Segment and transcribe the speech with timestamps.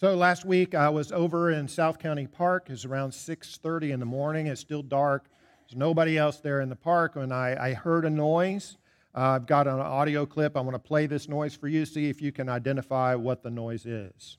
[0.00, 2.68] So last week I was over in South County Park.
[2.70, 4.46] It's around 6:30 in the morning.
[4.46, 5.28] It's still dark.
[5.66, 8.76] There's nobody else there in the park, and I, I heard a noise.
[9.12, 10.56] Uh, I've got an audio clip.
[10.56, 11.84] I want to play this noise for you.
[11.84, 14.38] See if you can identify what the noise is.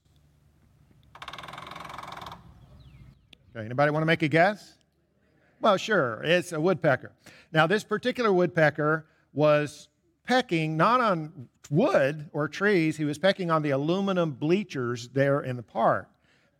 [3.54, 4.76] Okay, anybody want to make a guess?
[5.60, 6.22] Well, sure.
[6.24, 7.12] It's a woodpecker.
[7.52, 9.90] Now, this particular woodpecker was
[10.30, 15.56] pecking not on wood or trees, he was pecking on the aluminum bleachers there in
[15.56, 16.08] the park.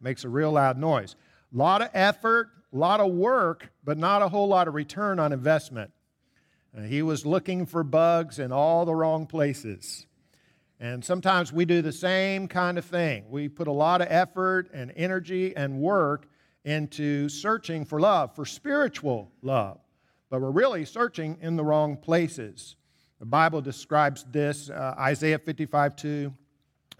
[0.02, 1.16] Makes a real loud noise.
[1.54, 5.20] A lot of effort, a lot of work, but not a whole lot of return
[5.20, 5.92] on investment.
[6.74, 10.08] And he was looking for bugs in all the wrong places.
[10.80, 13.26] And sometimes we do the same kind of thing.
[13.30, 16.28] We put a lot of effort and energy and work
[16.66, 19.80] into searching for love, for spiritual love,
[20.32, 22.76] but we're really searching in the wrong places.
[23.20, 26.34] The Bible describes this uh, Isaiah 55 2.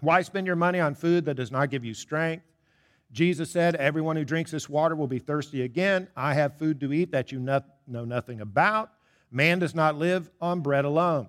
[0.00, 2.44] Why spend your money on food that does not give you strength?
[3.12, 6.08] Jesus said, Everyone who drinks this water will be thirsty again.
[6.16, 8.92] I have food to eat that you know nothing about.
[9.30, 11.28] Man does not live on bread alone.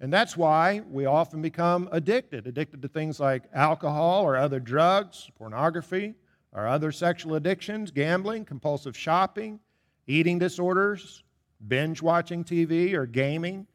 [0.00, 5.30] And that's why we often become addicted, addicted to things like alcohol or other drugs,
[5.36, 6.14] pornography,
[6.52, 9.60] or other sexual addictions, gambling, compulsive shopping,
[10.06, 11.22] eating disorders,
[11.68, 13.66] binge watching TV or gaming,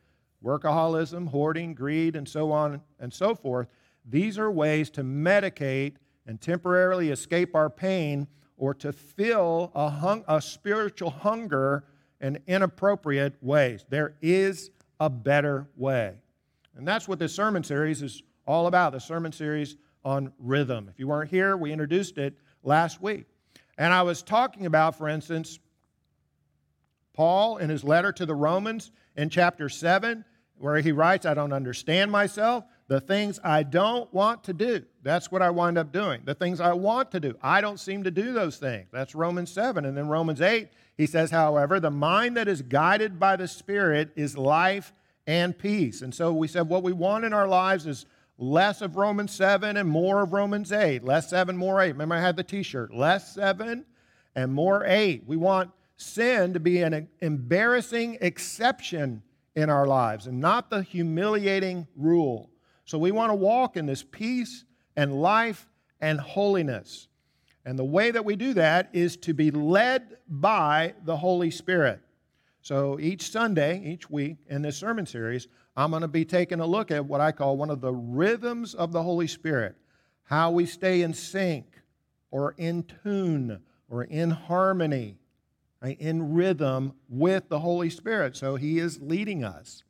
[0.45, 3.67] workaholism, hoarding, greed, and so on and so forth.
[4.07, 5.95] These are ways to medicate
[6.27, 11.83] and temporarily escape our pain or to fill a, hung, a spiritual hunger
[12.21, 13.85] in inappropriate ways.
[13.89, 16.13] There is a better way.
[16.75, 20.87] And that's what this sermon series is all about the sermon series on rhythm.
[20.89, 23.25] If you weren't here, we introduced it last week.
[23.77, 25.59] And I was talking about, for instance,
[27.13, 30.23] Paul in his letter to the Romans in chapter 7
[30.58, 32.64] where he writes, I don't understand myself.
[32.88, 36.22] The things I don't want to do, that's what I wind up doing.
[36.23, 38.88] The things I want to do, I don't seem to do those things.
[38.92, 39.86] That's Romans 7.
[39.86, 44.11] And then Romans 8, he says, however, the mind that is guided by the Spirit
[44.15, 44.94] is life
[45.26, 46.02] and peace.
[46.02, 48.05] And so we said what we want in our lives is
[48.38, 51.04] less of Romans 7 and more of Romans 8.
[51.04, 51.94] Less 7, more 8.
[51.94, 52.94] Remember, I had the t shirt.
[52.94, 53.83] Less 7
[54.36, 55.23] and more 8.
[55.26, 59.23] We want sin to be an embarrassing exception
[59.55, 62.49] in our lives and not the humiliating rule.
[62.86, 65.67] So we want to walk in this peace and life
[66.02, 67.08] and holiness.
[67.65, 71.99] And the way that we do that is to be led by the Holy Spirit.
[72.61, 76.65] So each Sunday, each week in this sermon series, I'm going to be taking a
[76.65, 79.76] look at what I call one of the rhythms of the Holy Spirit
[80.26, 81.65] how we stay in sync
[82.32, 85.17] or in tune or in harmony
[85.83, 88.36] in rhythm with the Holy Spirit.
[88.36, 89.83] So He is leading us.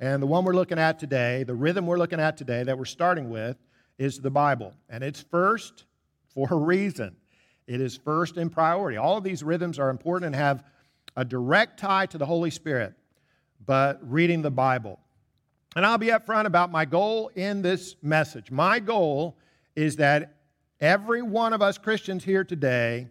[0.00, 2.84] And the one we're looking at today, the rhythm we're looking at today that we're
[2.84, 3.56] starting with,
[3.98, 4.72] is the Bible.
[4.88, 5.84] And it's first
[6.28, 7.16] for a reason.
[7.66, 8.96] It is first in priority.
[8.96, 10.64] All of these rhythms are important and have
[11.16, 12.94] a direct tie to the Holy Spirit,
[13.66, 15.00] but reading the Bible.
[15.74, 18.50] And I'll be upfront about my goal in this message.
[18.50, 19.36] My goal
[19.74, 20.36] is that
[20.80, 23.08] every one of us Christians here today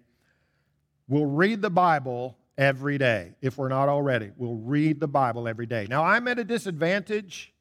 [1.07, 4.31] We'll read the Bible every day, if we're not already.
[4.35, 5.87] We'll read the Bible every day.
[5.89, 7.53] Now, I'm at a disadvantage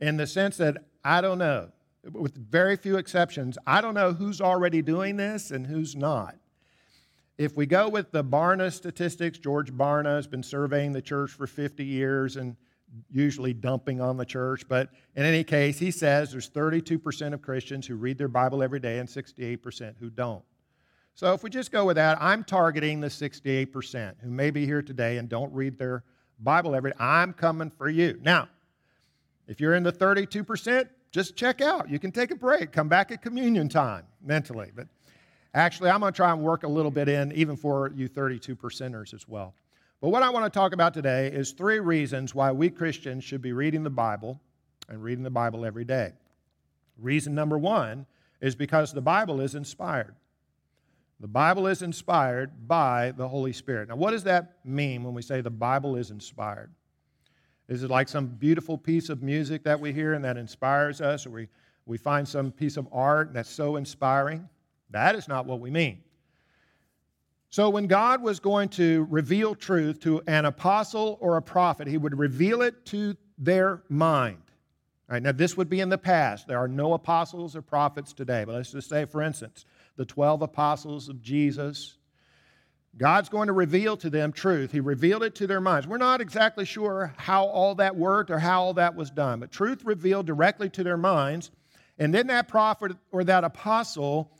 [0.00, 1.70] in the sense that I don't know,
[2.12, 6.36] with very few exceptions, I don't know who's already doing this and who's not.
[7.36, 11.46] If we go with the Barna statistics, George Barna has been surveying the church for
[11.46, 12.56] 50 years and
[13.10, 17.88] usually dumping on the church, but in any case, he says there's 32% of Christians
[17.88, 20.44] who read their Bible every day and 68% who don't.
[21.14, 24.82] So if we just go with that, I'm targeting the 68% who may be here
[24.82, 26.02] today and don't read their
[26.40, 26.96] Bible every day.
[26.98, 28.18] I'm coming for you.
[28.20, 28.48] Now,
[29.46, 31.88] if you're in the 32%, just check out.
[31.88, 34.72] You can take a break, come back at communion time mentally.
[34.74, 34.88] But
[35.54, 38.56] actually, I'm going to try and work a little bit in even for you 32
[38.56, 39.54] percenters as well.
[40.00, 43.40] But what I want to talk about today is three reasons why we Christians should
[43.40, 44.40] be reading the Bible
[44.88, 46.12] and reading the Bible every day.
[46.98, 48.06] Reason number one
[48.40, 50.16] is because the Bible is inspired.
[51.20, 53.88] The Bible is inspired by the Holy Spirit.
[53.88, 56.70] Now, what does that mean when we say the Bible is inspired?
[57.68, 61.24] Is it like some beautiful piece of music that we hear and that inspires us,
[61.24, 61.48] or we,
[61.86, 64.48] we find some piece of art that's so inspiring?
[64.90, 66.02] That is not what we mean.
[67.48, 71.96] So, when God was going to reveal truth to an apostle or a prophet, he
[71.96, 74.42] would reveal it to their mind.
[75.08, 76.48] All right, now, this would be in the past.
[76.48, 78.44] There are no apostles or prophets today.
[78.44, 81.96] But let's just say, for instance, the 12 apostles of Jesus.
[82.96, 84.70] God's going to reveal to them truth.
[84.70, 85.86] He revealed it to their minds.
[85.86, 89.50] We're not exactly sure how all that worked or how all that was done, but
[89.50, 91.50] truth revealed directly to their minds.
[91.98, 94.30] And then that prophet or that apostle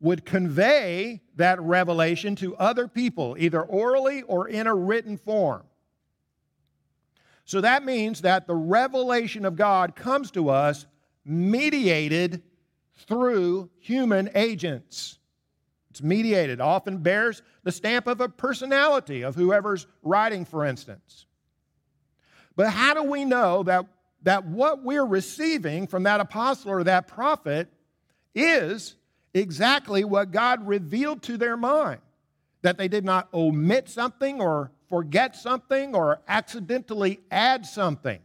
[0.00, 5.62] would convey that revelation to other people, either orally or in a written form.
[7.44, 10.86] So that means that the revelation of God comes to us
[11.24, 12.42] mediated
[12.96, 15.18] through human agents.
[15.90, 21.26] It's mediated, often bears the stamp of a personality of whoever's writing, for instance.
[22.54, 23.86] But how do we know that,
[24.22, 27.68] that what we're receiving from that apostle or that prophet
[28.34, 28.96] is
[29.34, 32.00] exactly what God revealed to their mind?
[32.62, 38.20] That they did not omit something or forget something or accidentally add something?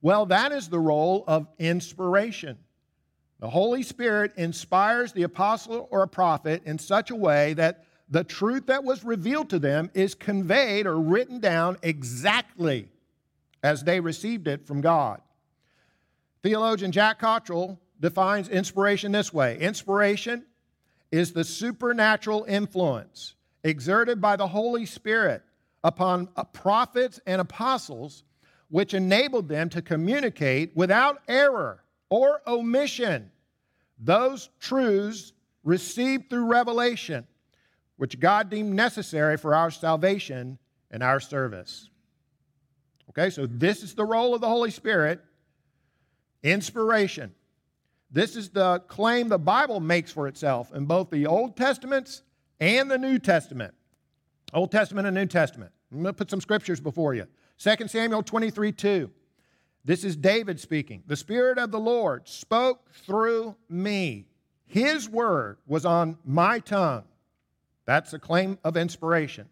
[0.00, 2.58] Well, that is the role of inspiration.
[3.42, 8.22] The Holy Spirit inspires the apostle or a prophet in such a way that the
[8.22, 12.88] truth that was revealed to them is conveyed or written down exactly
[13.64, 15.20] as they received it from God.
[16.44, 20.44] Theologian Jack Cottrell defines inspiration this way Inspiration
[21.10, 23.34] is the supernatural influence
[23.64, 25.42] exerted by the Holy Spirit
[25.82, 28.22] upon prophets and apostles,
[28.68, 33.31] which enabled them to communicate without error or omission
[34.02, 35.32] those truths
[35.62, 37.26] received through revelation
[37.96, 40.58] which God deemed necessary for our salvation
[40.90, 41.88] and our service.
[43.10, 45.20] Okay, so this is the role of the Holy Spirit
[46.42, 47.32] inspiration.
[48.10, 52.22] This is the claim the Bible makes for itself in both the Old Testaments
[52.58, 53.72] and the New Testament.
[54.52, 55.70] Old Testament and New Testament.
[55.92, 57.26] I'm going to put some scriptures before you.
[57.58, 59.10] 2 Samuel 23 2.
[59.84, 61.02] This is David speaking.
[61.06, 64.26] The Spirit of the Lord spoke through me.
[64.66, 67.04] His word was on my tongue.
[67.84, 69.48] That's a claim of inspiration.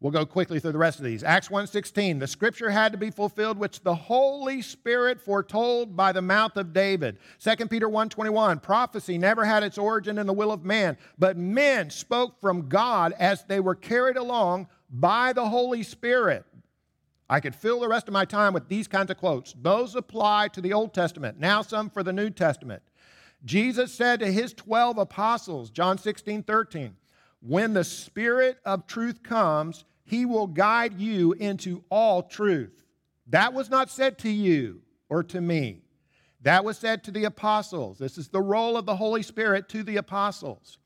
[0.00, 1.24] We'll go quickly through the rest of these.
[1.24, 6.22] Acts 1:16, the scripture had to be fulfilled which the Holy Spirit foretold by the
[6.22, 7.18] mouth of David.
[7.38, 11.90] 2 Peter 1:21, prophecy never had its origin in the will of man, but men
[11.90, 16.44] spoke from God as they were carried along by the Holy Spirit.
[17.30, 19.54] I could fill the rest of my time with these kinds of quotes.
[19.60, 22.82] Those apply to the Old Testament, now some for the New Testament.
[23.44, 26.96] Jesus said to his 12 apostles, John 16, 13,
[27.40, 32.82] when the Spirit of truth comes, he will guide you into all truth.
[33.28, 35.82] That was not said to you or to me.
[36.42, 37.98] That was said to the apostles.
[37.98, 40.78] This is the role of the Holy Spirit to the apostles.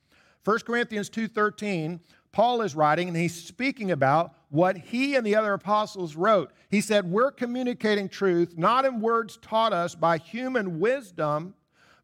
[0.44, 2.00] 1 Corinthians 2:13,
[2.32, 6.50] Paul is writing and he's speaking about what he and the other apostles wrote.
[6.70, 11.54] He said, "We're communicating truth not in words taught us by human wisdom,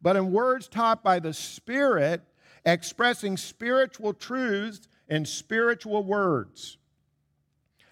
[0.03, 2.23] but in words taught by the Spirit,
[2.65, 6.77] expressing spiritual truths in spiritual words.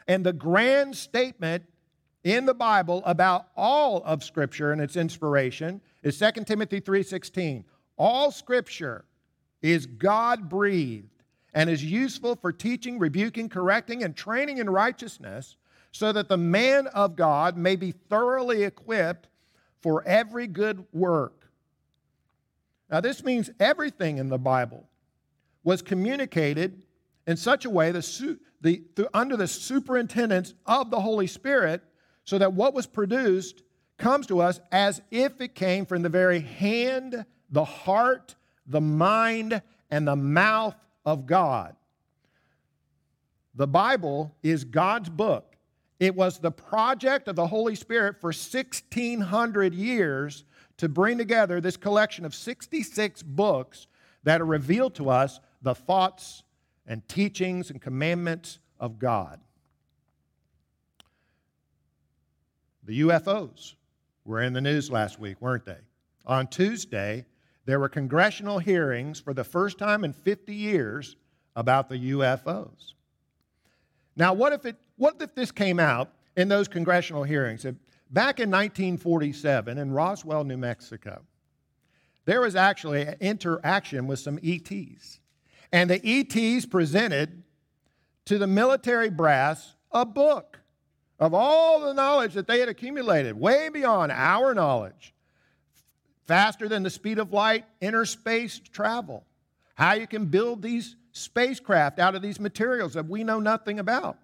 [0.06, 1.64] And the grand statement
[2.22, 7.64] in the Bible about all of Scripture and its inspiration is 2 Timothy 3:16.
[7.96, 9.06] All Scripture
[9.62, 11.15] is God-breathed
[11.54, 15.56] and is useful for teaching, rebuking, correcting, and training in righteousness,
[15.92, 19.28] so that the man of God may be thoroughly equipped
[19.80, 21.48] for every good work.
[22.90, 24.86] Now, this means everything in the Bible
[25.64, 26.82] was communicated
[27.26, 28.02] in such a way the,
[28.60, 31.82] the, under the superintendence of the Holy Spirit
[32.24, 33.62] so that what was produced
[33.98, 38.34] comes to us as if it came from the very hand, the heart,
[38.66, 40.74] the mind, and the mouth
[41.06, 41.76] of God.
[43.54, 45.56] The Bible is God's book.
[45.98, 50.44] It was the project of the Holy Spirit for 1,600 years
[50.76, 53.86] to bring together this collection of 66 books
[54.24, 56.42] that are revealed to us the thoughts
[56.86, 59.40] and teachings and commandments of God.
[62.84, 63.74] The UFOs
[64.24, 65.78] were in the news last week, weren't they?
[66.26, 67.24] On Tuesday,
[67.66, 71.16] there were congressional hearings for the first time in 50 years
[71.56, 72.94] about the UFOs.
[74.16, 77.64] Now, what if, it, what if this came out in those congressional hearings?
[78.10, 81.22] Back in 1947 in Roswell, New Mexico,
[82.24, 85.20] there was actually an interaction with some ETs.
[85.72, 87.42] And the ETs presented
[88.26, 90.60] to the military brass a book
[91.18, 95.14] of all the knowledge that they had accumulated, way beyond our knowledge.
[96.26, 99.24] Faster than the speed of light, inner space travel.
[99.74, 104.18] How you can build these spacecraft out of these materials that we know nothing about.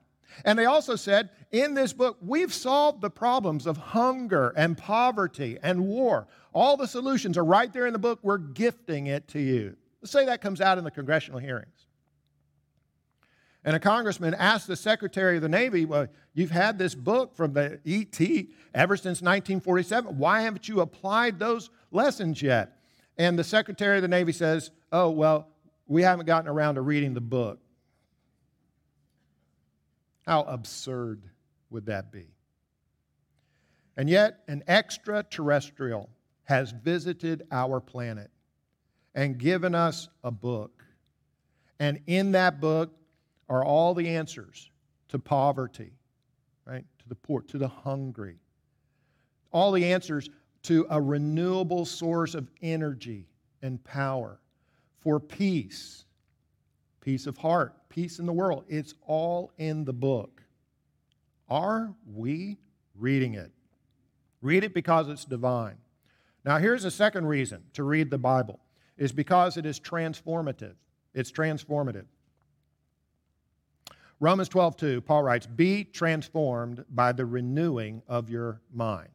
[0.44, 5.58] And they also said, in this book, we've solved the problems of hunger and poverty
[5.62, 6.26] and war.
[6.52, 8.18] All the solutions are right there in the book.
[8.22, 9.76] We're gifting it to you.
[10.00, 11.86] Let's say that comes out in the congressional hearings.
[13.64, 17.52] And a congressman asked the Secretary of the Navy, Well, you've had this book from
[17.52, 20.18] the ET ever since 1947.
[20.18, 22.78] Why haven't you applied those lessons yet?
[23.18, 25.48] And the Secretary of the Navy says, Oh, well,
[25.86, 27.60] we haven't gotten around to reading the book.
[30.26, 31.22] How absurd
[31.70, 32.26] would that be?
[33.96, 36.08] And yet, an extraterrestrial
[36.44, 38.30] has visited our planet
[39.14, 40.84] and given us a book.
[41.78, 42.94] And in that book
[43.52, 44.70] are all the answers
[45.08, 45.92] to poverty,
[46.64, 46.86] right?
[47.00, 48.36] To the poor, to the hungry.
[49.52, 50.30] All the answers
[50.62, 53.26] to a renewable source of energy
[53.60, 54.40] and power
[55.00, 56.06] for peace,
[57.02, 58.64] peace of heart, peace in the world.
[58.68, 60.42] It's all in the book.
[61.50, 62.56] Are we
[62.94, 63.52] reading it?
[64.40, 65.76] Read it because it's divine.
[66.46, 68.60] Now, here's a second reason to read the Bible
[68.96, 70.74] is because it is transformative.
[71.12, 72.06] It's transformative.
[74.22, 79.08] Romans 12, 2, Paul writes, Be transformed by the renewing of your mind.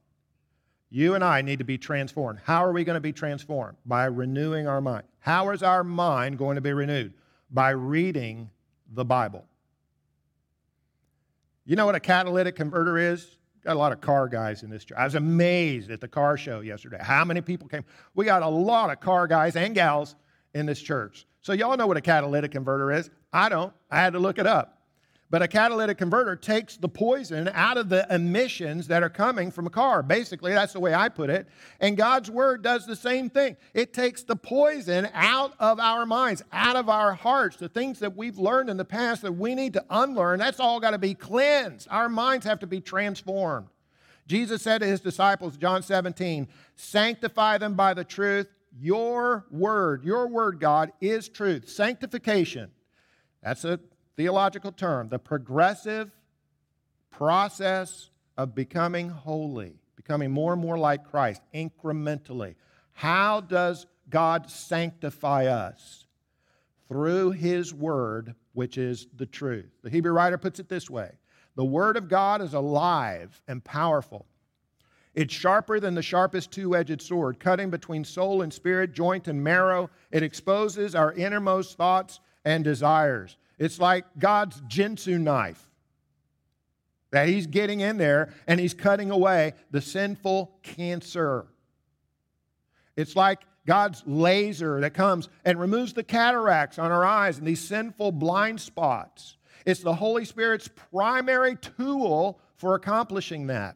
[0.89, 2.39] You and I need to be transformed.
[2.43, 3.77] How are we going to be transformed?
[3.85, 5.05] By renewing our mind.
[5.19, 7.13] How is our mind going to be renewed?
[7.49, 8.49] By reading
[8.91, 9.45] the Bible.
[11.63, 13.37] You know what a catalytic converter is?
[13.63, 14.97] Got a lot of car guys in this church.
[14.97, 16.99] I was amazed at the car show yesterday.
[16.99, 17.85] How many people came?
[18.13, 20.17] We got a lot of car guys and gals
[20.53, 21.25] in this church.
[21.39, 23.09] So, y'all know what a catalytic converter is.
[23.31, 23.71] I don't.
[23.89, 24.76] I had to look it up.
[25.29, 29.67] But a catalytic converter takes the poison out of the emissions that are coming from
[29.67, 30.01] a car.
[30.01, 31.47] Basically, that's the way I put it.
[31.81, 33.57] And God's word does the same thing.
[33.73, 38.15] It takes the poison out of our minds, out of our hearts, the things that
[38.15, 40.39] we've learned in the past that we need to unlearn.
[40.39, 41.89] That's all got to be cleansed.
[41.91, 43.67] Our minds have to be transformed.
[44.27, 48.47] Jesus said to his disciples, John 17, sanctify them by the truth.
[48.79, 51.67] Your word, your word, God, is truth.
[51.67, 52.71] Sanctification.
[53.41, 53.79] That's a
[54.17, 56.11] theological term, the progressive
[57.11, 62.55] process of becoming holy, becoming more and more like Christ incrementally.
[62.93, 66.05] How does God sanctify us?
[66.89, 69.69] Through His Word, which is the truth.
[69.83, 71.11] The Hebrew writer puts it this way
[71.55, 74.25] The Word of God is alive and powerful.
[75.13, 79.43] It's sharper than the sharpest two edged sword, cutting between soul and spirit, joint and
[79.43, 79.89] marrow.
[80.11, 83.35] It exposes our innermost thoughts and desires.
[83.57, 85.67] It's like God's Ginsu knife
[87.11, 91.47] that He's getting in there and He's cutting away the sinful cancer.
[92.95, 97.61] It's like God's laser that comes and removes the cataracts on our eyes and these
[97.61, 99.37] sinful blind spots.
[99.65, 103.75] It's the Holy Spirit's primary tool for accomplishing that.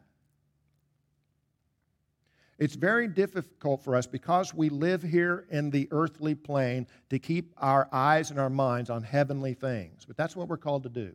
[2.62, 7.52] It's very difficult for us because we live here in the earthly plane to keep
[7.58, 10.04] our eyes and our minds on heavenly things.
[10.06, 11.12] But that's what we're called to do.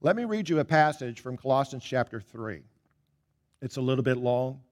[0.00, 2.62] Let me read you a passage from Colossians chapter 3.
[3.60, 4.62] It's a little bit long.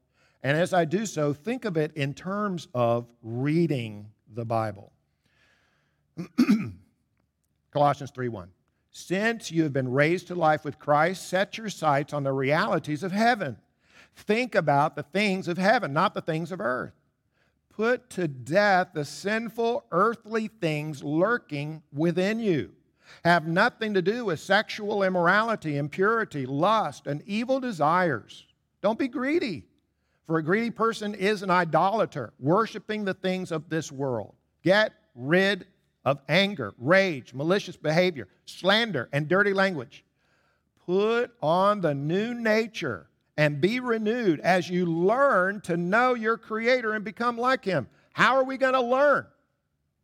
[0.42, 4.94] And as I do so, think of it in terms of reading the Bible.
[7.70, 8.48] Colossians 3:1.
[8.92, 13.02] Since you have been raised to life with Christ, set your sights on the realities
[13.02, 13.58] of heaven
[14.16, 16.94] Think about the things of heaven, not the things of earth.
[17.70, 22.72] Put to death the sinful earthly things lurking within you.
[23.24, 28.46] Have nothing to do with sexual immorality, impurity, lust, and evil desires.
[28.82, 29.64] Don't be greedy,
[30.26, 34.34] for a greedy person is an idolater, worshiping the things of this world.
[34.62, 35.66] Get rid
[36.04, 40.04] of anger, rage, malicious behavior, slander, and dirty language.
[40.86, 46.92] Put on the new nature and be renewed as you learn to know your Creator
[46.92, 47.86] and become like Him.
[48.12, 49.26] How are we going to learn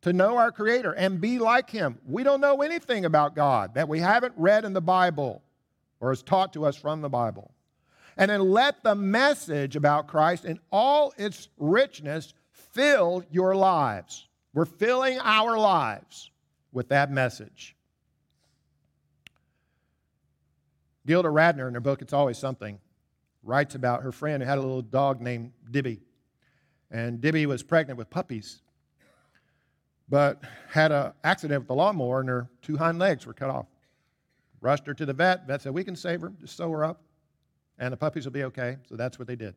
[0.03, 1.99] to know our Creator and be like Him?
[2.07, 5.43] We don't know anything about God that we haven't read in the Bible
[5.99, 7.51] or is taught to us from the Bible.
[8.17, 14.29] And then let the message about Christ in all its richness fill your lives.
[14.53, 16.31] We're filling our lives
[16.73, 17.75] with that message.
[21.05, 22.79] Gilda Radner, in her book, It's Always Something,
[23.45, 26.01] writes about her friend who had a little dog named Dibby.
[26.91, 28.63] And Dibby was pregnant with puppies,
[30.09, 33.67] but had an accident with the lawnmower and her two hind legs were cut off.
[34.61, 35.47] Rushed her to the vet.
[35.47, 37.03] Vet said, We can save her, just sew her up,
[37.79, 38.79] and the puppies will be okay.
[38.89, 39.55] So that's what they did.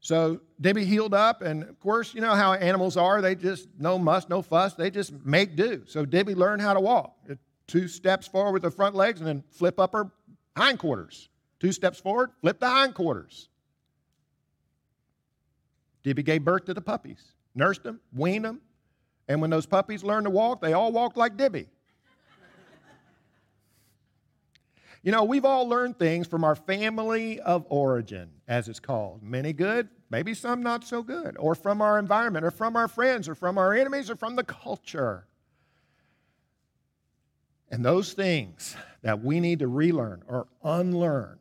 [0.00, 3.22] So Dibby healed up, and of course, you know how animals are.
[3.22, 4.74] They just no muss, no fuss.
[4.74, 5.84] They just make do.
[5.86, 7.16] So Dibby learned how to walk.
[7.68, 10.10] Two steps forward with her front legs and then flip up her
[10.56, 11.28] hindquarters.
[11.62, 13.48] Two steps forward, flip the hindquarters.
[16.02, 17.22] Dibby gave birth to the puppies,
[17.54, 18.60] nursed them, weaned them,
[19.28, 21.68] and when those puppies learned to walk, they all walked like Dibby.
[25.04, 29.22] You know, we've all learned things from our family of origin, as it's called.
[29.22, 33.28] Many good, maybe some not so good, or from our environment, or from our friends,
[33.28, 35.28] or from our enemies, or from the culture.
[37.70, 41.38] And those things that we need to relearn or unlearn,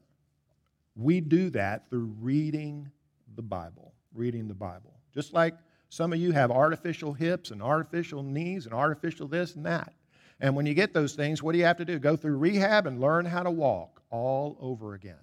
[0.95, 2.89] we do that through reading
[3.35, 3.93] the Bible.
[4.13, 4.93] Reading the Bible.
[5.13, 5.55] Just like
[5.89, 9.93] some of you have artificial hips and artificial knees and artificial this and that.
[10.39, 11.99] And when you get those things, what do you have to do?
[11.99, 15.15] Go through rehab and learn how to walk all over again.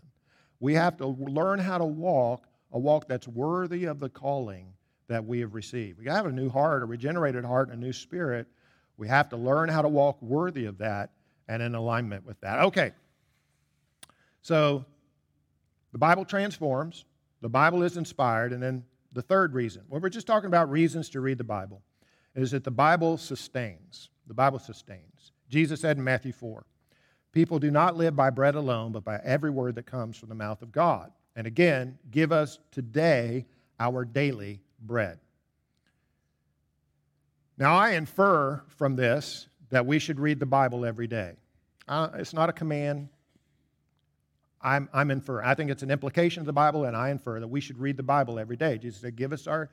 [0.61, 4.73] We have to learn how to walk a walk that's worthy of the calling
[5.09, 5.99] that we have received.
[5.99, 8.47] We have a new heart, a regenerated heart, and a new spirit.
[8.97, 11.11] We have to learn how to walk worthy of that
[11.49, 12.61] and in alignment with that.
[12.61, 12.93] Okay.
[14.43, 14.85] So
[15.93, 17.05] the Bible transforms,
[17.41, 21.09] the Bible is inspired, and then the third reason, well, we're just talking about reasons
[21.11, 21.83] to read the Bible,
[22.35, 24.11] is that the Bible sustains.
[24.27, 25.33] The Bible sustains.
[25.49, 26.65] Jesus said in Matthew 4
[27.33, 30.35] People do not live by bread alone, but by every word that comes from the
[30.35, 31.13] mouth of God.
[31.37, 33.47] And again, give us today
[33.79, 35.19] our daily bread.
[37.57, 41.35] Now, I infer from this that we should read the Bible every day.
[41.87, 43.09] Uh, it's not a command.
[44.61, 45.47] I'm, I'm inferring.
[45.47, 47.97] I think it's an implication of the Bible, and I infer that we should read
[47.97, 48.79] the Bible every day.
[48.79, 49.71] Jesus said, Give us our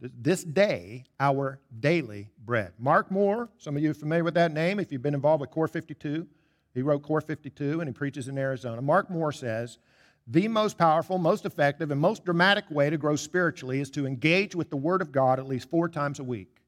[0.00, 2.72] this day our daily bread.
[2.78, 5.50] Mark Moore, some of you are familiar with that name if you've been involved with
[5.50, 6.26] Core 52.
[6.72, 8.80] He wrote Core 52 and he preaches in Arizona.
[8.80, 9.78] Mark Moore says,
[10.26, 14.54] the most powerful, most effective, and most dramatic way to grow spiritually is to engage
[14.54, 16.58] with the Word of God at least four times a week.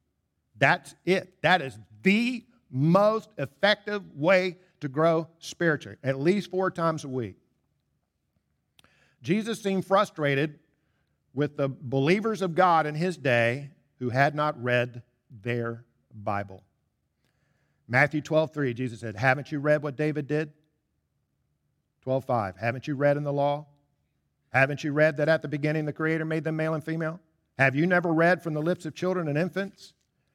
[0.58, 1.40] That's it.
[1.42, 7.36] That is the most effective way to grow spiritually, at least four times a week.
[9.22, 10.58] Jesus seemed frustrated
[11.32, 15.02] with the believers of God in his day who had not read
[15.42, 16.62] their Bible.
[17.88, 20.52] Matthew 12, 3, Jesus said, Haven't you read what David did?
[22.02, 22.56] 12, 5.
[22.56, 23.66] Haven't you read in the law?
[24.52, 27.20] Haven't you read that at the beginning the Creator made them male and female?
[27.58, 29.94] Have you never read from the lips of children and infants?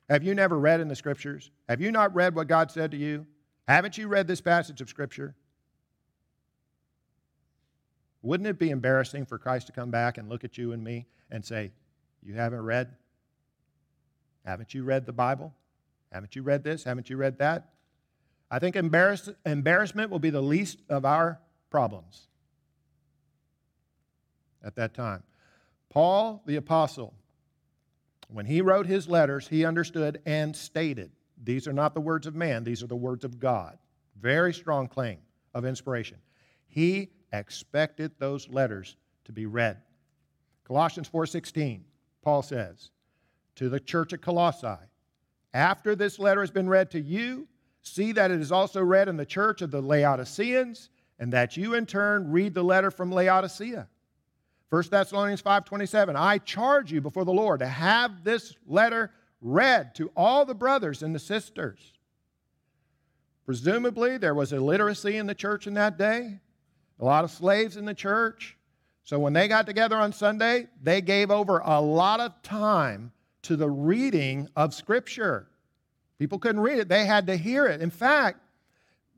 [0.09, 1.51] Have you never read in the scriptures?
[1.67, 3.27] Have you not read what God said to you?
[3.67, 5.35] Haven't you read this passage of scripture?
[8.21, 11.05] Wouldn't it be embarrassing for Christ to come back and look at you and me
[11.29, 11.71] and say,
[12.23, 12.95] You haven't read?
[14.45, 15.53] Haven't you read the Bible?
[16.11, 16.83] Haven't you read this?
[16.83, 17.69] Haven't you read that?
[18.49, 22.27] I think embarrass- embarrassment will be the least of our problems
[24.63, 25.23] at that time.
[25.89, 27.13] Paul the Apostle,
[28.29, 31.11] when he wrote his letters, he understood and stated
[31.43, 33.77] these are not the words of man, these are the words of God.
[34.19, 35.19] Very strong claim
[35.53, 36.17] of inspiration.
[36.67, 38.95] He expected those letters
[39.25, 39.77] to be read.
[40.63, 41.81] Colossians 4:16,
[42.21, 42.91] Paul says,
[43.55, 44.85] to the church at Colossae,
[45.53, 47.47] after this letter has been read to you,
[47.81, 51.73] see that it is also read in the church of the Laodiceans, and that you
[51.73, 53.87] in turn read the letter from Laodicea.
[54.69, 59.11] 1 Thessalonians 5:27, I charge you before the Lord to have this letter
[59.51, 61.93] read to all the brothers and the sisters.
[63.45, 66.39] Presumably, there was illiteracy in the church in that day
[66.99, 68.57] a lot of slaves in the church.
[69.03, 73.11] So when they got together on Sunday, they gave over a lot of time
[73.43, 75.47] to the reading of Scripture.
[76.19, 77.81] People couldn't read it, they had to hear it.
[77.81, 78.39] In fact,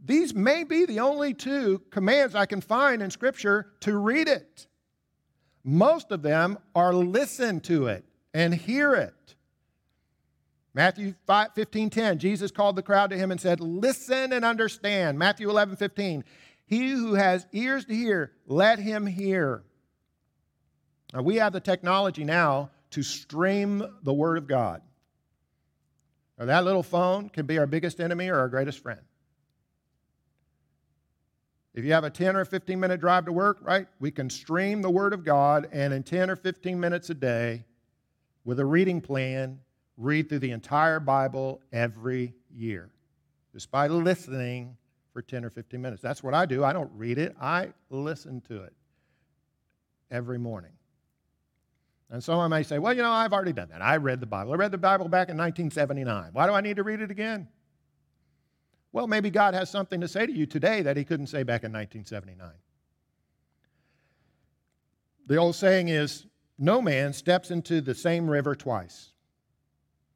[0.06, 4.68] these may be the only two commands I can find in Scripture to read it.
[5.64, 9.36] Most of them are listen to it and hear it.
[10.74, 15.18] Matthew 5, 15, 10, Jesus called the crowd to him and said, Listen and understand.
[15.18, 16.24] Matthew 11, 15,
[16.66, 19.64] he who has ears to hear, let him hear.
[21.14, 24.82] Now, we have the technology now to stream the Word of God.
[26.38, 29.02] Now, that little phone can be our biggest enemy or our greatest friend.
[31.74, 34.82] If you have a 10 or 15 minute drive to work, right, we can stream
[34.82, 37.66] the Word of God and in 10 or 15 minutes a day
[38.44, 39.60] with a reading plan,
[40.00, 42.90] read through the entire Bible every year
[43.52, 44.78] just by listening
[45.12, 46.02] for 10 or 15 minutes.
[46.02, 46.64] That's what I do.
[46.64, 48.74] I don't read it, I listen to it
[50.10, 50.72] every morning.
[52.12, 53.84] And someone may say, well, you know, I've already done that.
[53.84, 54.54] I read the Bible.
[54.54, 56.30] I read the Bible back in 1979.
[56.34, 57.48] Why do I need to read it again?
[58.92, 61.64] Well, maybe God has something to say to you today that he couldn't say back
[61.64, 62.50] in 1979.
[65.28, 66.26] The old saying is
[66.58, 69.09] no man steps into the same river twice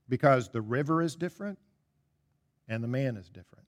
[0.10, 1.60] because the river is different
[2.68, 3.66] and the man is different.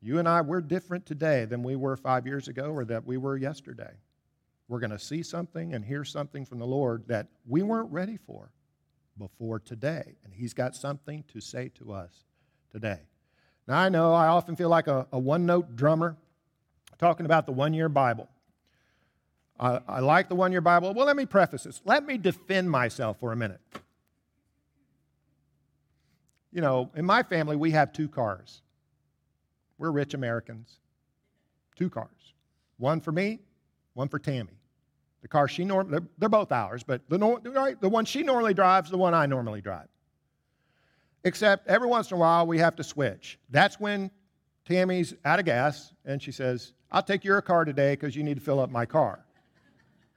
[0.00, 3.16] You and I, we're different today than we were five years ago or that we
[3.16, 3.92] were yesterday.
[4.68, 8.16] We're going to see something and hear something from the Lord that we weren't ready
[8.16, 8.50] for
[9.18, 10.16] before today.
[10.24, 12.24] And He's got something to say to us
[12.70, 13.00] today.
[13.66, 16.16] Now, I know I often feel like a, a one note drummer
[16.98, 18.28] talking about the one year Bible.
[19.58, 20.92] I, I like the one year Bible.
[20.94, 21.80] Well, let me preface this.
[21.84, 23.60] Let me defend myself for a minute.
[26.52, 28.62] You know, in my family, we have two cars.
[29.78, 30.78] We're rich Americans.
[31.76, 32.34] Two cars.
[32.78, 33.40] One for me,
[33.94, 34.58] one for Tammy.
[35.22, 38.90] The car she normally, they're, they're, both ours, but the, the one she normally drives,
[38.90, 39.88] the one I normally drive.
[41.24, 43.38] Except every once in a while we have to switch.
[43.50, 44.10] That's when
[44.64, 48.34] Tammy's out of gas and she says, I'll take your car today because you need
[48.34, 49.24] to fill up my car.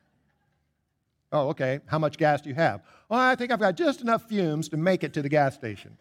[1.31, 1.79] oh, okay.
[1.87, 2.81] How much gas do you have?
[3.09, 5.97] Well, I think I've got just enough fumes to make it to the gas station.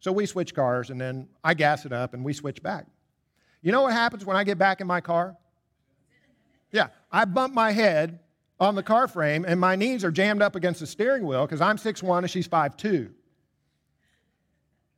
[0.00, 2.86] So we switch cars and then I gas it up and we switch back.
[3.62, 5.36] You know what happens when I get back in my car?
[6.70, 8.20] Yeah, I bump my head
[8.60, 11.60] on the car frame and my knees are jammed up against the steering wheel because
[11.60, 13.10] I'm 6'1 and she's 5'2.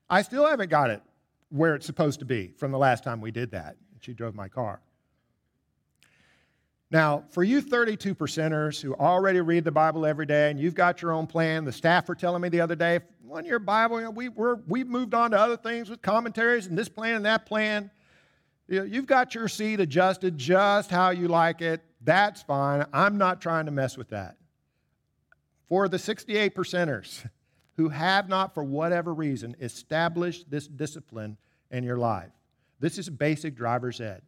[0.08, 1.02] I still haven't got it
[1.50, 3.76] where it's supposed to be from the last time we did that.
[4.00, 4.80] She drove my car.
[6.92, 11.00] Now, for you 32 percenters who already read the Bible every day and you've got
[11.00, 12.98] your own plan, the staff were telling me the other day,
[13.30, 16.66] one year Bible, you know, we, we're, we've moved on to other things with commentaries
[16.66, 17.88] and this plan and that plan.
[18.66, 21.80] You know, you've got your seat adjusted just how you like it.
[22.00, 22.84] That's fine.
[22.92, 24.36] I'm not trying to mess with that.
[25.68, 27.24] For the 68 percenters
[27.76, 31.36] who have not, for whatever reason, established this discipline
[31.70, 32.32] in your life,
[32.80, 34.22] this is basic driver's ed.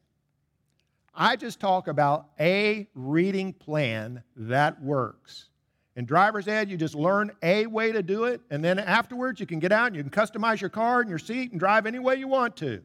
[1.13, 5.49] I just talk about a reading plan that works.
[5.95, 9.47] In driver's ed, you just learn a way to do it, and then afterwards you
[9.47, 11.99] can get out and you can customize your car and your seat and drive any
[11.99, 12.83] way you want to.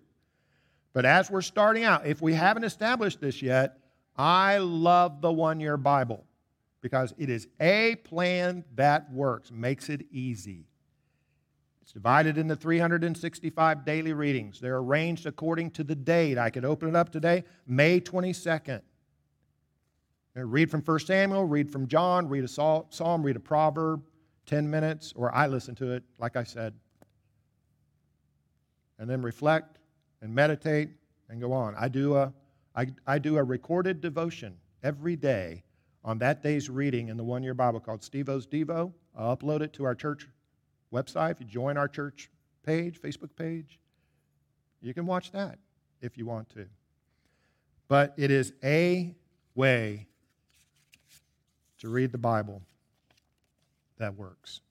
[0.94, 3.78] But as we're starting out, if we haven't established this yet,
[4.18, 6.26] I love the one year Bible
[6.82, 10.66] because it is a plan that works, makes it easy.
[11.82, 14.60] It's divided into 365 daily readings.
[14.60, 16.38] They're arranged according to the date.
[16.38, 18.82] I could open it up today, May 22nd.
[20.38, 24.04] Uh, read from 1 Samuel, read from John, read a psalm, read a proverb,
[24.46, 26.74] 10 minutes, or I listen to it, like I said.
[29.00, 29.80] And then reflect
[30.22, 30.90] and meditate
[31.30, 31.76] and go on.
[31.78, 32.34] I do a,
[32.76, 35.64] I, I do a recorded devotion every day
[36.04, 38.94] on that day's reading in the one year Bible called Steve O's Devo.
[39.18, 40.28] I'll upload it to our church
[40.94, 42.30] website, if you join our church
[42.66, 43.80] page, Facebook page,
[44.82, 45.60] you can watch that
[46.02, 46.68] if you want to.
[47.88, 49.16] But it is a
[49.56, 50.08] way
[51.80, 52.62] to read the Bible
[53.98, 54.62] that works.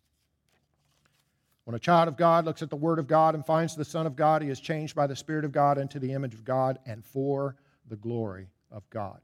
[1.65, 4.07] When a child of God looks at the Word of God and finds the Son
[4.07, 6.79] of God, he is changed by the Spirit of God into the image of God
[6.87, 7.57] and for
[7.89, 9.21] the glory of God.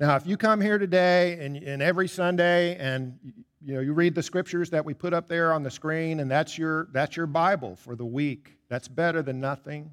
[0.00, 3.18] Now, if you come here today and, and every Sunday and
[3.62, 6.30] you know you read the scriptures that we put up there on the screen and
[6.30, 9.92] that's your that's your Bible for the week, that's better than nothing.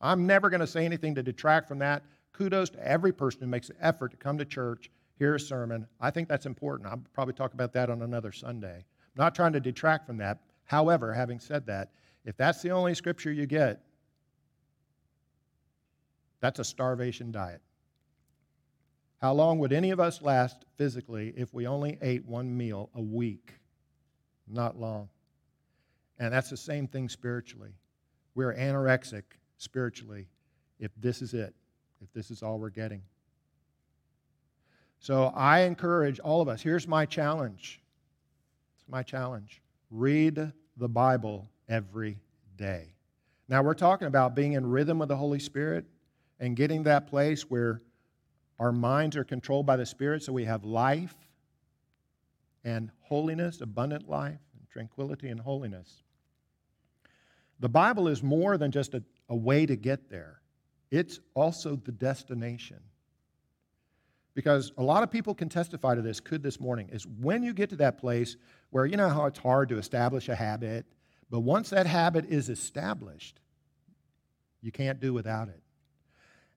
[0.00, 2.02] I'm never going to say anything to detract from that.
[2.32, 4.90] Kudos to every person who makes an effort to come to church,
[5.22, 5.86] hear a sermon.
[6.00, 6.88] I think that's important.
[6.88, 8.74] I'll probably talk about that on another Sunday.
[8.74, 10.40] I'm not trying to detract from that.
[10.64, 11.92] However, having said that,
[12.24, 13.84] if that's the only scripture you get,
[16.40, 17.60] that's a starvation diet.
[19.20, 23.00] How long would any of us last physically if we only ate one meal a
[23.00, 23.54] week?
[24.48, 25.08] Not long.
[26.18, 27.74] And that's the same thing spiritually.
[28.34, 29.22] We're anorexic
[29.56, 30.26] spiritually
[30.80, 31.54] if this is it,
[32.00, 33.02] if this is all we're getting.
[35.02, 37.82] So I encourage all of us here's my challenge.
[38.76, 39.60] It's my challenge.
[39.90, 42.20] Read the Bible every
[42.56, 42.94] day.
[43.48, 45.86] Now, we're talking about being in rhythm with the Holy Spirit
[46.38, 47.82] and getting that place where
[48.60, 51.16] our minds are controlled by the Spirit, so we have life
[52.62, 56.04] and holiness, abundant life, and tranquility and holiness.
[57.58, 60.42] The Bible is more than just a, a way to get there,
[60.92, 62.78] it's also the destination.
[64.34, 67.52] Because a lot of people can testify to this, could this morning, is when you
[67.52, 68.36] get to that place
[68.70, 70.86] where you know how it's hard to establish a habit,
[71.30, 73.40] but once that habit is established,
[74.62, 75.60] you can't do without it.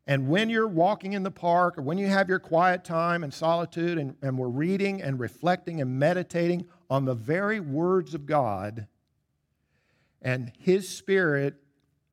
[0.07, 3.33] And when you're walking in the park or when you have your quiet time and
[3.33, 8.88] solitude and, and we're reading and reflecting and meditating on the very words of God,
[10.21, 11.55] and His Spirit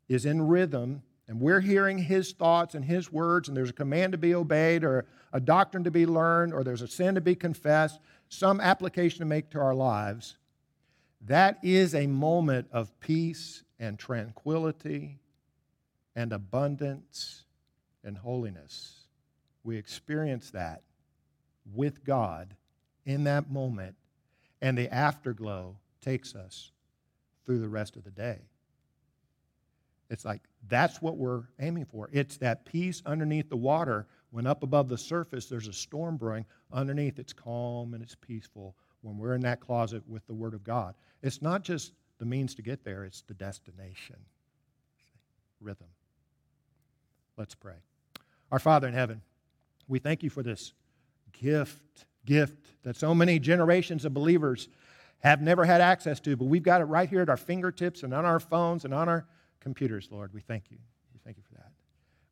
[0.08, 4.12] is in rhythm, and we're hearing His thoughts and His words, and there's a command
[4.12, 7.34] to be obeyed, or a doctrine to be learned, or there's a sin to be
[7.34, 10.36] confessed, some application to make to our lives,
[11.22, 15.18] that is a moment of peace and tranquility
[16.14, 17.44] and abundance
[18.04, 19.06] and holiness.
[19.64, 20.82] We experience that
[21.72, 22.56] with God
[23.06, 23.96] in that moment,
[24.60, 26.72] and the afterglow takes us
[27.44, 28.38] through the rest of the day.
[30.10, 32.08] It's like that's what we're aiming for.
[32.12, 36.44] It's that peace underneath the water when up above the surface there's a storm brewing.
[36.72, 40.64] Underneath it's calm and it's peaceful when we're in that closet with the Word of
[40.64, 40.94] God.
[41.22, 44.16] It's not just the means to get there, it's the destination.
[45.60, 45.86] Rhythm.
[47.36, 47.76] Let's pray.
[48.50, 49.22] Our Father in heaven,
[49.86, 50.72] we thank you for this
[51.32, 54.68] gift, gift that so many generations of believers
[55.20, 58.12] have never had access to, but we've got it right here at our fingertips and
[58.12, 59.26] on our phones and on our
[59.60, 60.32] computers, Lord.
[60.32, 60.78] We thank you.
[61.12, 61.70] We thank you for that.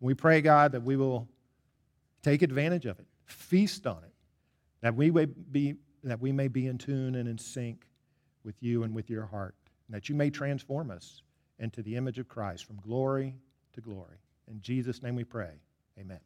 [0.01, 1.29] And we pray, God, that we will
[2.23, 4.13] take advantage of it, feast on it,
[4.83, 7.87] that we may be, that we may be in tune and in sync
[8.45, 9.55] with you and with your heart,
[9.87, 11.23] and that you may transform us
[11.59, 13.35] into the image of Christ from glory
[13.75, 14.19] to glory.
[14.51, 15.61] In Jesus' name we pray.
[15.99, 16.21] Amen.